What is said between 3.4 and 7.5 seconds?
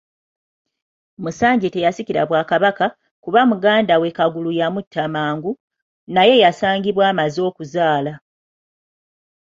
muganda we Kagulu yamutta mangu, naye yasangibwa amaze